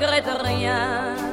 [0.00, 1.29] regrette rien.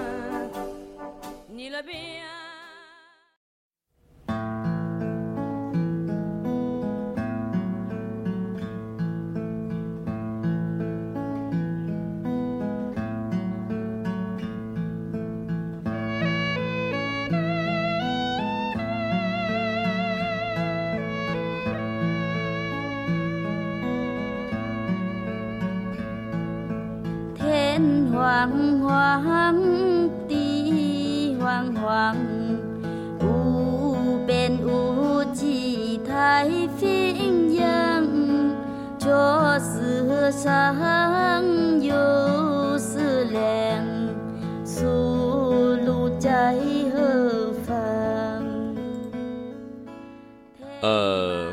[40.39, 40.43] 呃，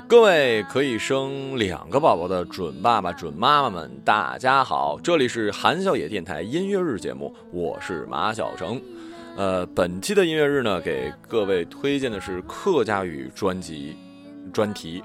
[0.07, 8.79] 各位可以生两个宝宝的准爸爸、准妈妈们，大家好，这里是韩笑野电台音乐日节目，我是马小成。
[9.39, 13.97] 呃，本期的音乐日呢，给各位推荐的是客家语专辑
[14.53, 15.03] 专题。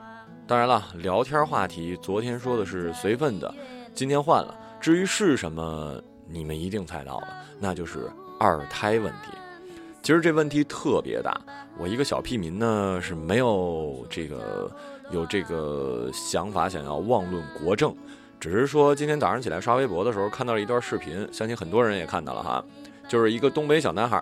[0.49, 3.53] 当然了，聊天话题昨天说的是随份的，
[3.93, 4.55] 今天换了。
[4.81, 7.27] 至于是什么，你们一定猜到了，
[7.59, 9.31] 那就是二胎问题。
[10.01, 11.39] 其实这问题特别大，
[11.77, 14.71] 我一个小屁民呢是没有这个
[15.11, 17.95] 有这个想法，想要妄论国政，
[18.39, 22.65] 只是说今天早上起来刷微博的时候看到了一段视频，相信很多人也看到了哈，
[23.07, 24.19] 就是一个东北小男孩，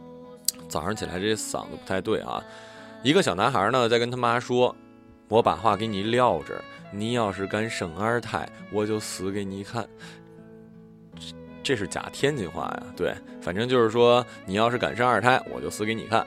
[0.66, 2.42] 早上起来这嗓子不太对啊，
[3.02, 4.74] 一个小男孩呢在跟他妈说。
[5.32, 9.82] 我把话给你撂这，你要是敢生二胎，我就死给你看。
[11.18, 11.22] 这
[11.62, 16.24] 这是假天津话呀，对，反正就是说，你要是敢生二胎，我就死给你看。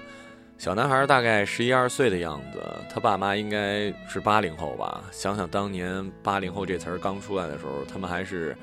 [0.58, 5.04] 小男孩大概十一二岁的样子，他爸妈应该是八零后吧。
[5.12, 8.58] 想想当年八零后这词儿刚出来的时候，他们还是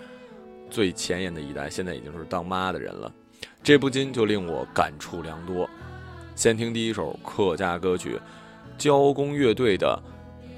[0.68, 3.12] 最前沿的一代，现在已经是当妈的人了，
[3.62, 5.70] 这不禁就令我感触良多。
[6.34, 8.18] 先听第一首客家歌曲，
[8.76, 10.02] 交工乐队的。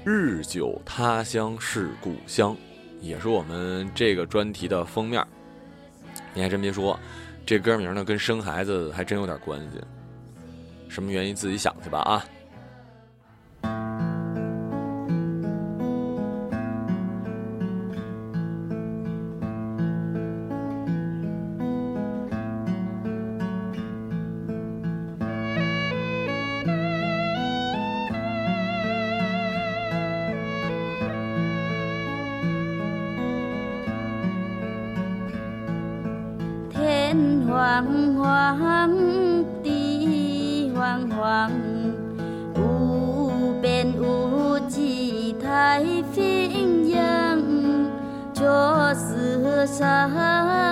[0.05, 2.55] 日久他乡是故乡，
[3.01, 5.25] 也是我们这个专题的封面。
[6.35, 6.97] 你还真别说，
[7.43, 9.81] 这歌名呢跟生孩子还真有点关系，
[10.89, 12.23] 什么原因自己想去吧啊。
[37.83, 38.89] 黄黄
[39.61, 41.51] 的黄黄，
[42.57, 47.37] 无边无际太平洋，
[48.33, 48.43] 就
[48.93, 50.64] 是山。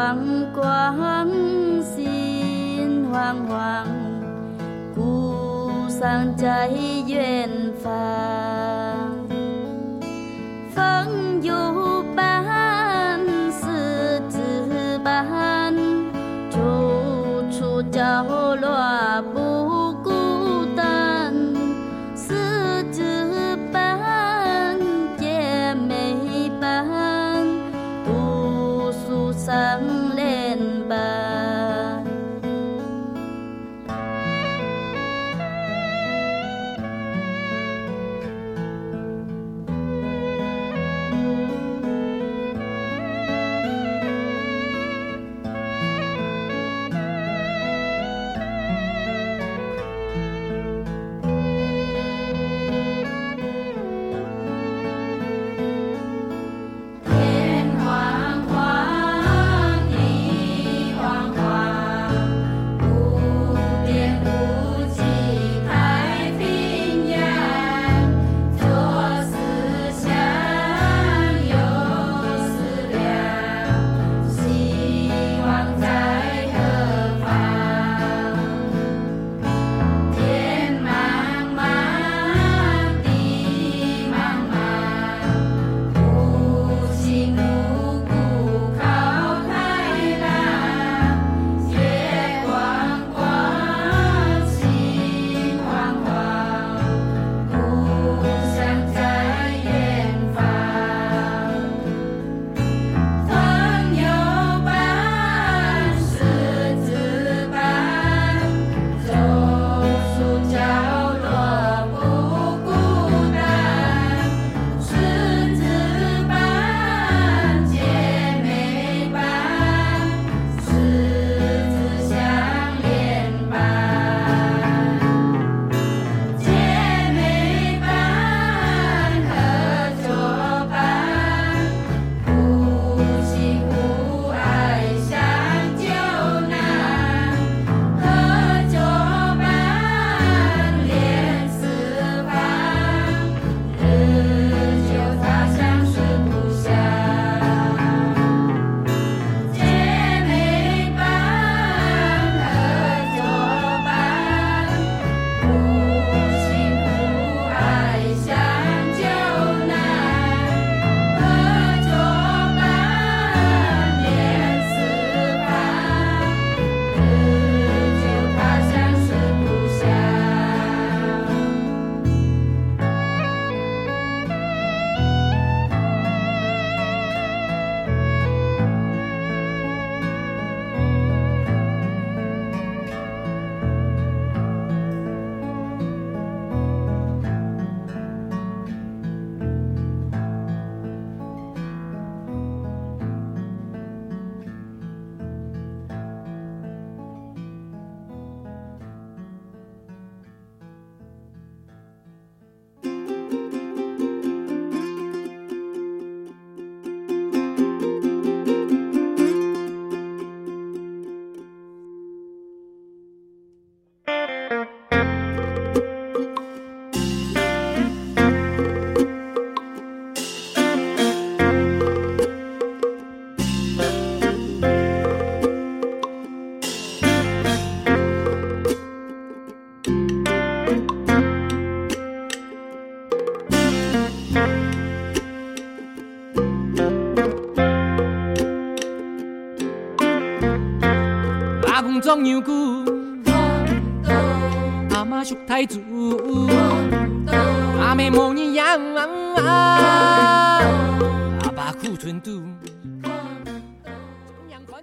[0.00, 1.32] hoàng quang
[1.96, 4.22] xin hoàng hoàng
[4.96, 5.34] cu
[6.00, 7.59] sang trái duyên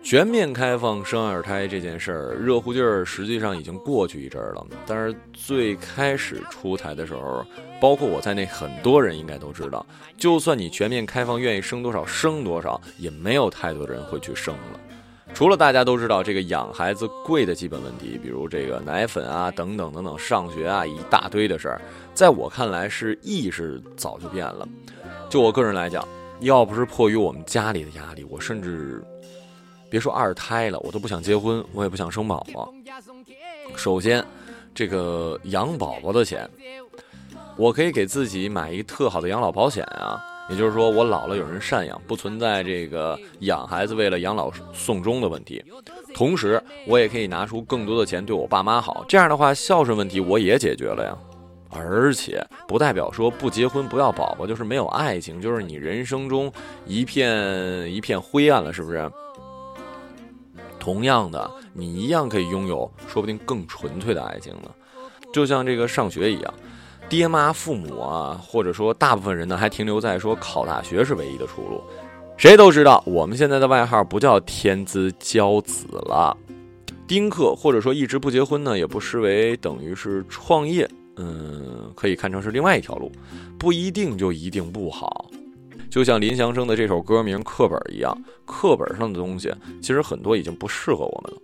[0.02, 4.66] 全面开放生二胎这件事儿，热乎劲儿实际上已经过去一阵了。
[4.86, 7.46] 但是最开始出台的时候，
[7.82, 9.86] 包括我在内，很多人应该都知道，
[10.18, 14.80] 就算你全面开放，愿意生多少生多少，也没有太多人会去生了。
[15.38, 21.80] 除了大家都知道这个养孩子贵的基本问题，比如这个奶粉啊等等等等，上学啊一大堆的事儿，
[22.16, 24.68] 在我看来是意识早就变了。
[25.30, 26.04] 就我个人来讲，
[26.40, 29.00] 要不是迫于我们家里的压力，我甚至
[29.92, 32.74] 别说二胎了，我都不想结婚，我也不想生宝宝。
[33.76, 34.26] 首先，
[34.74, 36.50] 这个养宝宝的钱，
[37.58, 40.20] 我可以给自己买一特好的养老保险啊。
[40.50, 45.62] 也就是说，我老了有人赡养，不存在这个养孩子为了养老送终的问题。
[46.14, 51.12] 同时，我也可以拿出更多的钱对我爸妈好，这样的话，孝顺问题我也解决了呀。
[51.70, 56.50] 而且，不代表说不结婚不要宝宝就是没有爱情，就是你人生中
[56.86, 59.10] 一片一片灰暗了，是不是？
[60.80, 64.70] 同样的，你一样可以拥有，说不定更纯粹的爱情呢。
[65.34, 66.54] 就像这个上学一样。
[67.10, 71.82] 爹妈、父母啊，或者说大部分人呢，还停留在说考大学是唯一的出路。
[72.38, 76.36] 谁都知道，我们现在的外号不叫天之骄子了。
[77.08, 83.10] 丁克，或者说一直不结婚呢，也不失为等于是创业，嗯，可以看成是另外一条路，
[83.58, 85.26] 不一定就一定不好。
[85.90, 91.40] 就像林祥生的这首歌名《课本》一样，课本上的东西其实很多已经不适合我们了。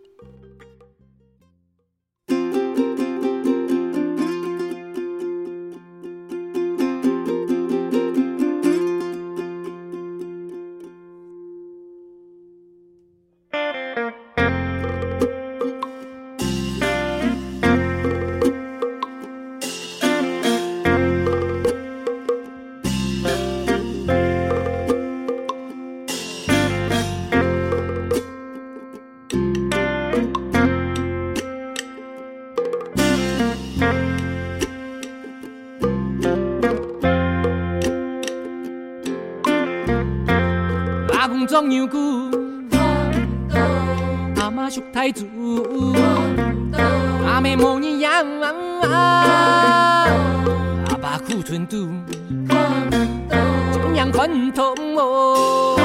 [54.14, 54.66] 困难
[54.98, 55.76] 哦，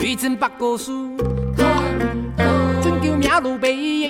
[0.00, 0.86] 愚尽白骨事，
[2.82, 4.08] 寻叫名路悲。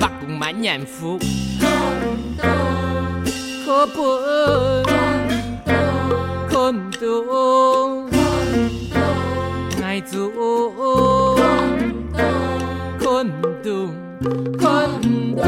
[0.00, 0.92] 白骨满人间，苦
[3.94, 3.96] 本
[6.48, 6.50] 困
[6.90, 6.94] 难，
[9.82, 10.12] 爱做
[11.36, 11.42] 困
[12.14, 12.18] 难，
[14.58, 14.68] 困
[15.36, 15.42] 难。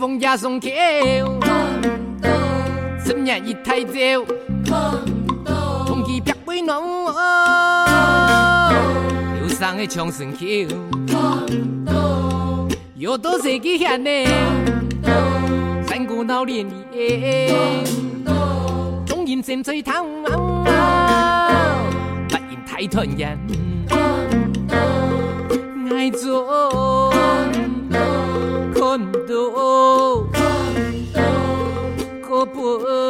[0.00, 0.70] 凤姐上桥，
[3.04, 4.98] 生日已太早，
[5.86, 6.80] 红旗拍归闹，
[9.42, 10.38] 忧伤的唱顺口，
[12.96, 14.24] 药都设计现嘞，
[15.86, 17.82] 三个老奶奶，
[19.04, 20.06] 众人正在偷，
[22.26, 23.38] 不嫌太团圆，
[25.94, 27.09] 爱做。
[28.90, 29.42] kondo
[30.34, 31.22] kondo
[32.26, 33.09] kopo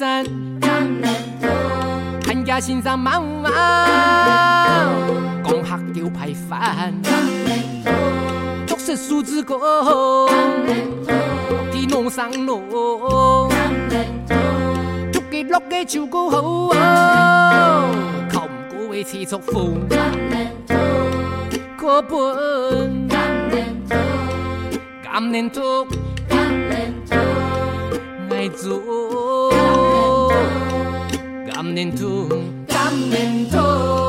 [0.00, 0.24] 山，
[0.58, 1.46] 甘南土，
[2.26, 4.92] 客家欣赏蛮有傲，
[5.44, 6.90] 工学叫排饭，
[8.66, 9.58] 做事素质高，
[11.70, 12.58] 地农双劳，
[15.12, 16.74] 做个乐个就够好，
[18.32, 19.86] 靠唔过会吃作风，
[25.04, 25.84] 甘南土，
[26.26, 27.14] 甘南土，甘南土，
[28.34, 29.09] 爱做。
[31.52, 33.99] 깜린퉁 깜린퉁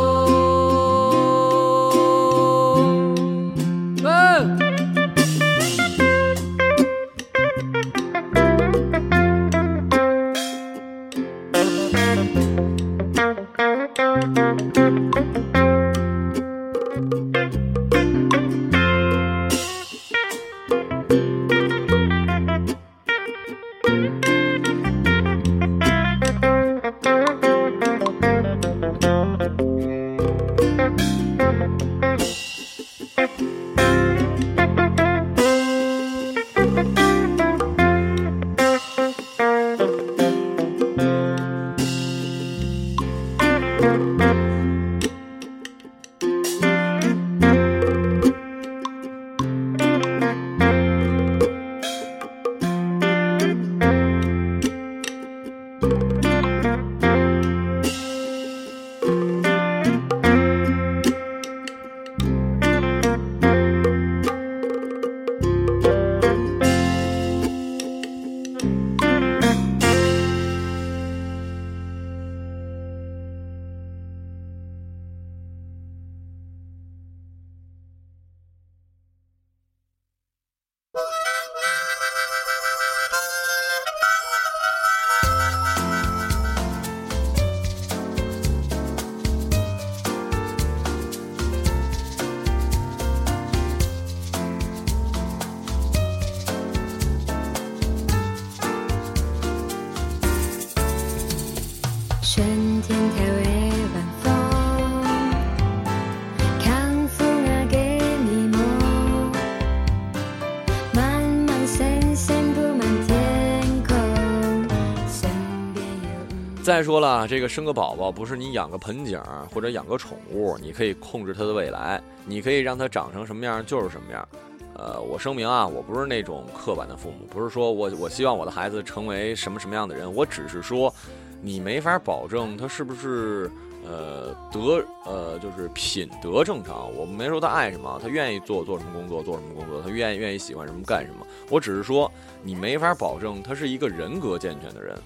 [116.81, 119.21] 再说了，这个生个宝宝不是你养个盆景
[119.53, 124.27] 或者养个宠物，你可以控制他的未来，你可以让他长成什么样就是什么样。
[124.73, 130.91] 呃，我声明啊，我不是那种刻板的父母，不是说我 我希望我的孩子成为什么什么样的人，我只是说，
[131.39, 133.47] 你没法保证他是不是
[133.87, 136.91] 呃德呃就是品德正常。
[136.97, 142.11] 我没说他爱什么，他愿意做做什么工作做什么工作，他愿意愿意喜欢什么干什么，我只是说，
[142.41, 144.97] 你没法保证他是一个人格健全的人。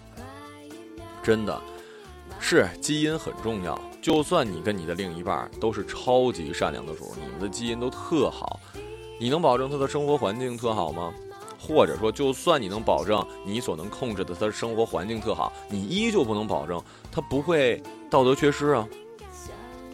[1.26, 1.60] 真的，
[2.40, 3.78] 是基因很重要。
[4.00, 8.60] 就算你跟你的另一半都是超级善良的主，你们的基因都特好，
[9.20, 11.12] 你能保证他的生活环境特好吗？
[11.60, 16.80] 或者说，就算你能保证你所能控制的他的生活环境特好，你依旧不能保证
[17.12, 18.88] 他不会道德缺失啊？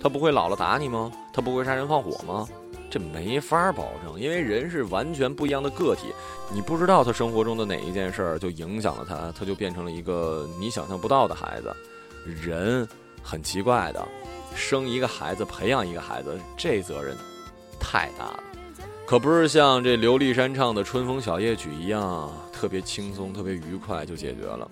[0.03, 1.09] 他不会老了打你吗？
[1.31, 2.45] 他不会杀人放火吗？
[2.91, 6.07] 这没法保证，因为人是完全不一样的个体，
[6.53, 11.73] 你不知道他生活中的哪一件事儿就影响了他，他就变成了一个你想象不到的孩子。
[12.25, 12.85] 人
[13.23, 14.05] 很奇怪的，
[14.57, 17.15] 生一个孩子，培养一个孩子，这责任
[17.79, 18.43] 太大了，
[19.07, 24.69] 可不是像这刘立山唱的《春风小夜曲》一样特别轻松、特别愉快就解决了。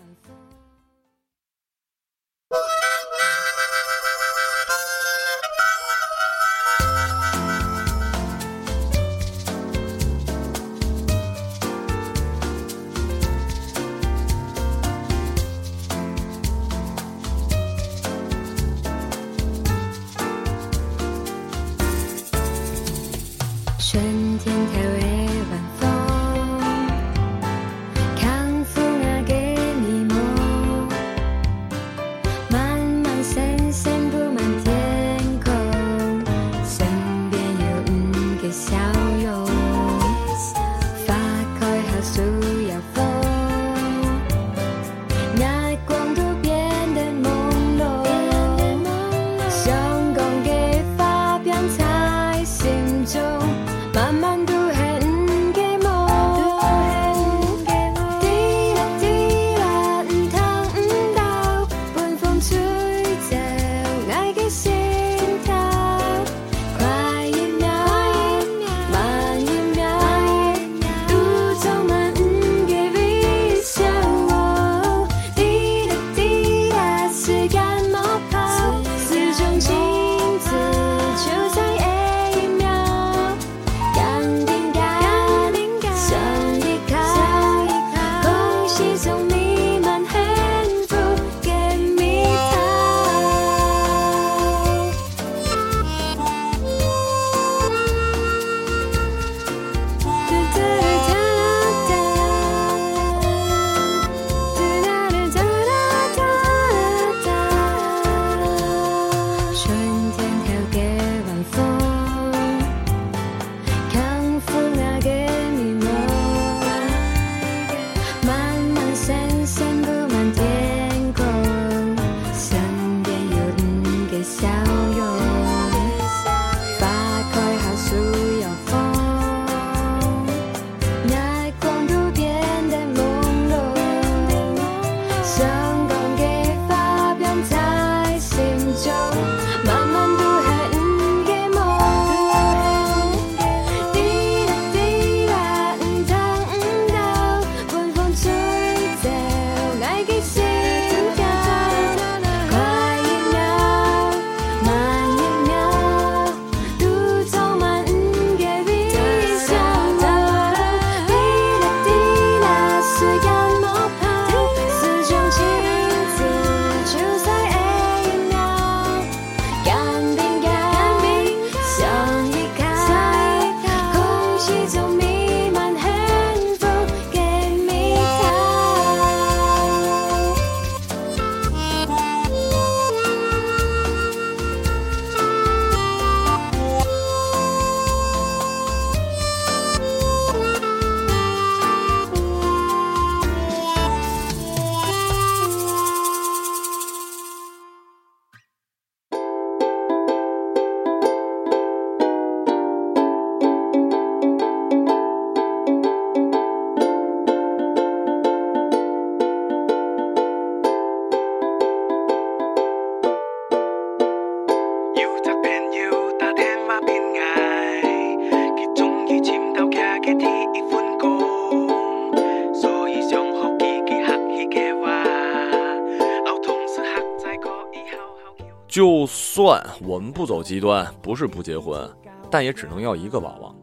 [229.41, 231.89] 算我们不走极端，不是不结婚，
[232.29, 233.55] 但也只能要一个宝宝，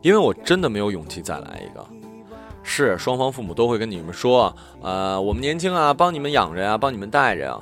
[0.00, 1.84] 因为我真的没有勇气再来一个。
[2.62, 7.60] 是双方父母都会跟你们说，呃，我们年轻啊，帮你们养着呀，帮你们带着啊。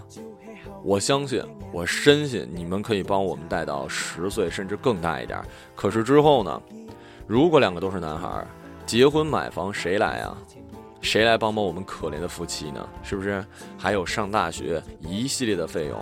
[0.84, 5.40] 我相信，我深信你们可以帮我们带到十岁，甚至更大一点。
[5.74, 6.60] 可是之后呢？
[7.26, 8.46] 如果两个都是男孩，
[8.84, 10.36] 结婚买房谁来啊？
[11.00, 12.86] 谁来帮帮我们可怜的夫妻呢？
[13.02, 13.42] 是不是？
[13.78, 15.98] 还有上大学一系列的费用。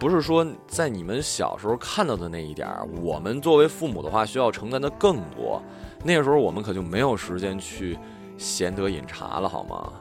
[0.00, 5.60] 不是说在你们小时候看到的那一点儿，我们作为父母的话，需要承担的更多。
[6.02, 7.98] 那个时候我们可就没有时间去
[8.38, 9.92] 闲得饮茶了，好吗？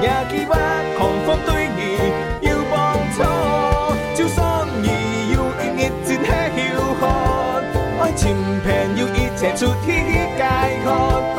[0.04, 0.52] 야기와
[0.98, 1.80] 컴포트이기
[2.48, 2.74] 유봉
[3.14, 3.18] 토
[4.18, 4.38] 주성
[4.84, 4.88] 이
[5.32, 6.58] 유잉이튼해휴
[7.00, 7.02] 헛
[8.00, 8.66] 얼침팬
[8.98, 10.86] 유이제주티기가이헛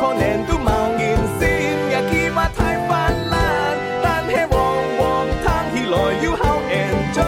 [0.16, 1.04] 넨두마옹인
[1.36, 1.38] 씬
[1.92, 2.56] 야기와탈
[2.88, 3.34] 발란
[4.00, 4.54] 딴해웡
[5.00, 5.00] 웡
[5.44, 6.74] 탕히러유하우엔
[7.16, 7.18] 조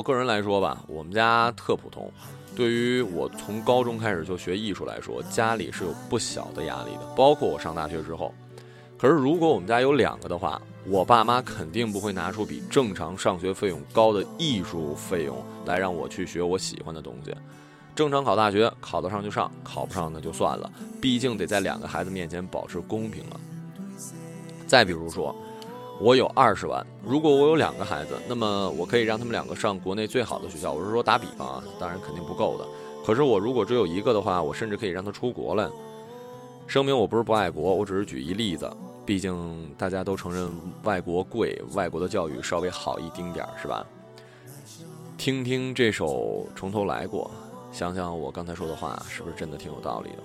[0.01, 2.11] 个人来说吧，我们家特普通。
[2.55, 7.05] 对于我从高中开始就学艺术来说，家里是有不小的压力的。
[7.15, 8.33] 包括我上大学之后，
[8.97, 17.33] 可是如果我们家有两个的话，我爸妈肯定不会拿出比正常上学费用高的艺术费用来让我去学我喜欢的东西。
[17.95, 20.69] 正常考大学，考得上就上，考不上那就算了。
[21.01, 23.39] 毕竟得在两个孩子面前保持公平了。
[24.67, 25.35] 再比如说。
[26.01, 30.71] 我有二十万，如果我有两个孩子，那么我可以让他们两个上国内最好的学校。
[30.71, 32.65] 我是说打比方啊，当然肯定不够的。
[33.05, 35.71] 可是我如果只有一个的话，我甚至可以让他出国了。
[36.65, 38.67] 声明我不是不爱国，我只是举一例子。
[39.05, 40.49] 毕竟大家都承认
[40.85, 43.85] 外国贵，外国的教育稍微好一丁点儿，是吧？
[45.19, 46.07] 听听这首
[46.55, 47.29] 《从头来过》，
[47.77, 50.17] 想想我刚才说的话，是不是真的挺有道理的？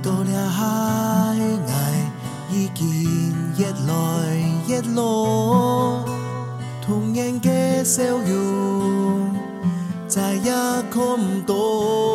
[0.00, 0.64] 多了海
[1.38, 1.72] 外，
[2.52, 4.36] 已经越来
[4.68, 6.04] 越浓，
[6.82, 9.32] 童年的笑容
[10.06, 10.52] 再也
[10.90, 12.07] 看不到。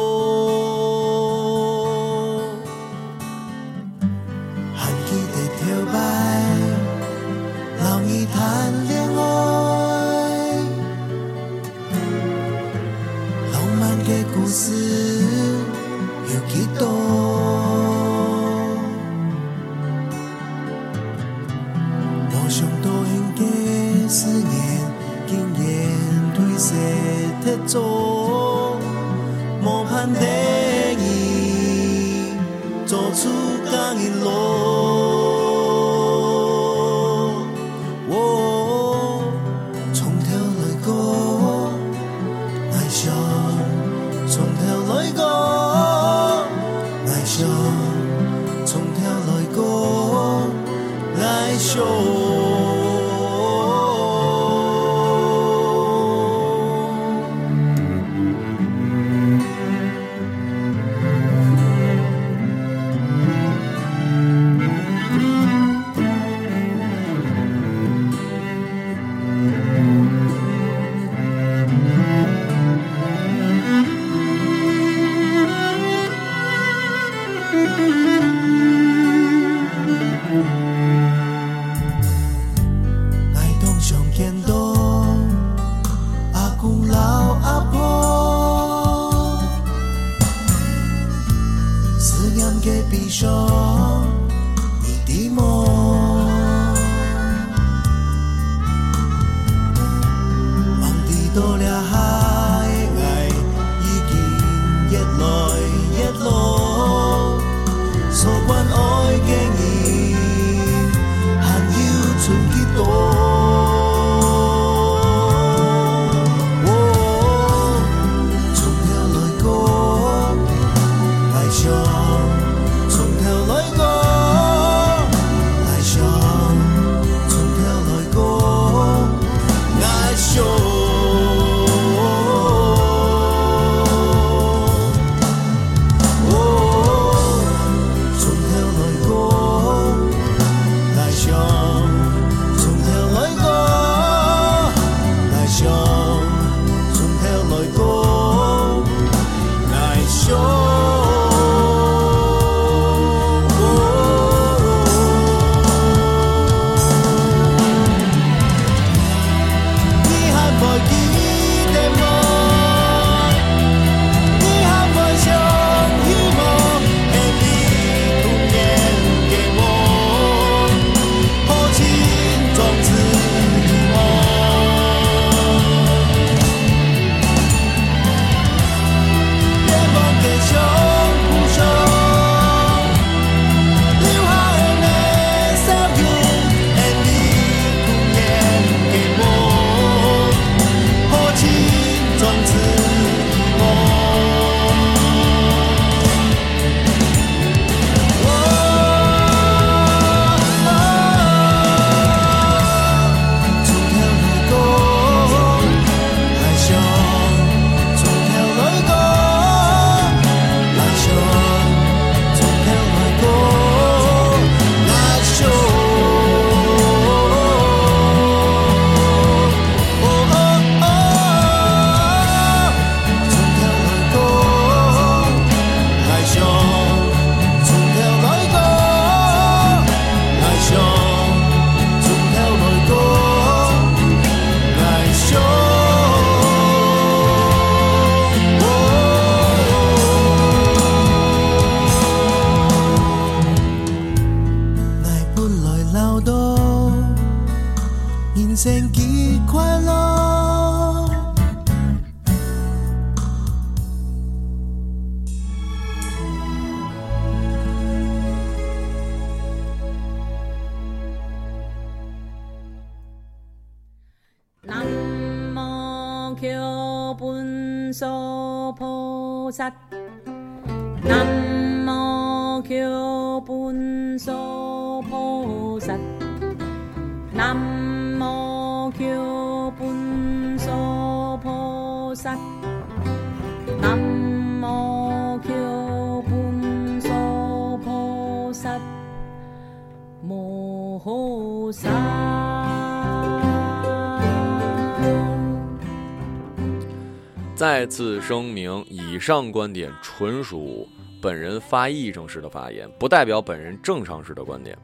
[297.66, 300.86] 再次声明，以上观点纯属
[301.22, 304.78] 本人发议政式的发言，不代表本人正常式的观点。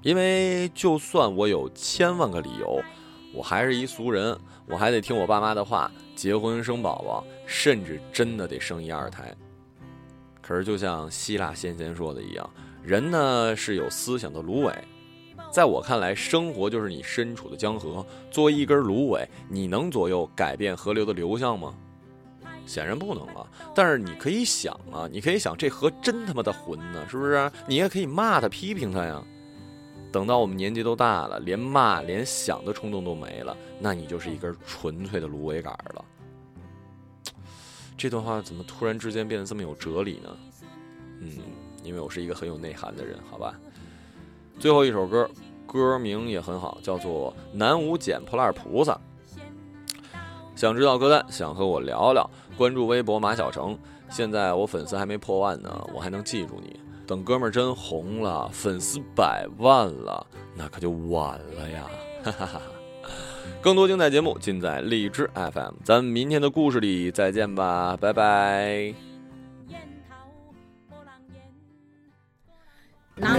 [0.00, 2.82] 因为就算我有千万个理由，
[3.34, 4.34] 我还是一俗人，
[4.66, 9.30] 我还得听我爸妈的话，结婚生宝宝，甚至真的得生一二胎。
[10.40, 12.50] 可是就像希腊先贤说的一样，
[12.82, 14.72] 人呢是有思想的芦苇。
[15.50, 18.02] 在我看来，生活就是你身处的江河。
[18.30, 21.74] 作为一根芦苇，你能左右改变河流的流向吗？
[22.66, 23.46] 显然不能啊。
[23.74, 27.50] 但是你可以想啊，你可以想这河真他妈的浑呢，是不是？
[27.66, 29.22] 你也可以骂他、批评他呀。
[30.12, 36.04] 等到我们年纪都大了，连骂、连想的冲动都没了，那你就是一根纯粹的芦苇杆了。
[37.96, 40.36] 这段话怎么突然之间变得这么有哲理呢？
[41.20, 41.32] 嗯，
[41.84, 43.54] 因为我是一个很有内涵的人，好吧。
[44.58, 45.30] 最后一首歌，
[45.66, 48.92] 歌名也很好，叫做《南无捡破烂菩萨》。
[50.56, 53.76] 想知道歌单，想和我聊聊，关注微博马小成。
[54.10, 56.78] 现在我粉丝还没破万呢，我还能记住你。
[57.06, 61.84] 等哥们儿真红了，粉丝百万了，那可就晚了呀！
[62.24, 62.62] 哈哈哈。
[63.62, 68.94] 更多精彩节目尽在荔枝 FM，咱们明天的故事里再见吧，拜拜。
[73.16, 73.30] 南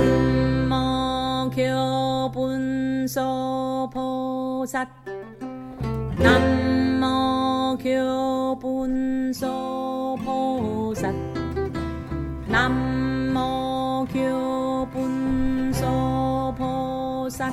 [6.68, 6.71] 无
[7.74, 11.10] 南无乔菩萨，
[12.48, 12.70] 南
[13.32, 17.50] 无乔般若菩萨，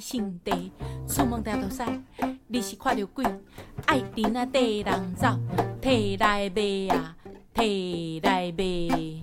[0.00, 0.72] 生地
[1.06, 1.84] 出门戴头塞，
[2.48, 3.24] 你是看着鬼？
[3.86, 5.28] 爱人啊短人走，
[5.80, 7.16] 提来卖啊，
[7.54, 9.18] 提来卖。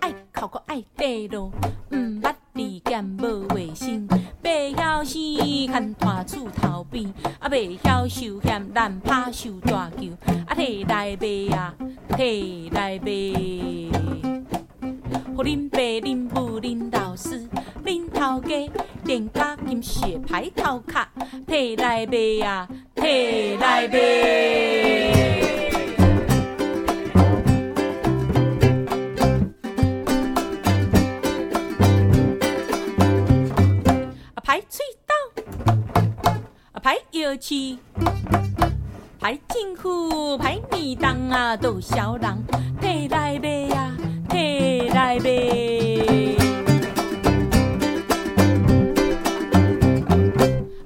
[0.00, 1.50] 爱靠过爱地路，
[1.90, 4.06] 毋捌字剑无卫生，
[4.46, 7.06] 袂晓生牵大厝头边，
[7.38, 10.08] 啊袂晓受嫌难拍手大球，
[10.46, 11.74] 啊提来卖啊，
[12.14, 14.47] 提来卖。
[15.34, 17.46] 福恁爸、恁母、恁老师、
[17.84, 18.68] 恁头家，
[19.04, 21.08] 电家金雪牌头卡，
[21.46, 23.98] 配来卖啊，提来卖。
[34.34, 35.74] 啊，排隧道，
[36.72, 37.76] 啊，排药市，
[39.20, 42.44] 排政府，排面档啊，都销人，
[42.80, 43.96] 配来卖啊排隧道啊排药市排政府排米当啊都小人配来卖啊
[44.28, 44.77] 配。
[45.16, 45.30] 卖，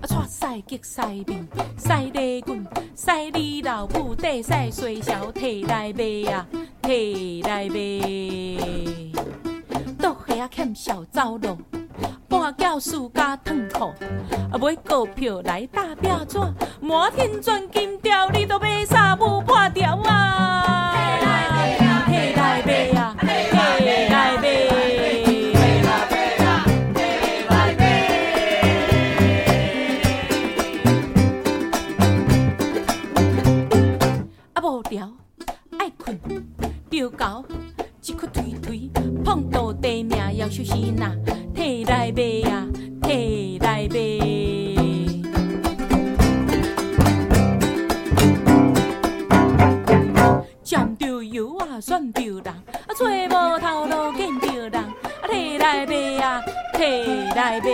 [0.01, 0.05] 啊！
[0.07, 1.47] 穿西极西边，
[1.77, 6.47] 西大裙，西你老母底，西细小提来卖啊，
[6.83, 9.13] 提来卖。
[9.99, 11.57] 桌下啊欠小糟老，
[12.29, 16.39] 半叫暑加烫裤，啊买股票来打壁纸，
[16.81, 19.99] 满天钻金条，你都买三五半条。
[41.55, 42.67] 提来背呀，
[43.03, 44.19] 提来背。
[50.65, 54.89] 沾着油啊，算着糖，啊，找无头路见着人，啊，
[55.29, 56.41] 提来背呀，
[56.77, 57.73] 提来背。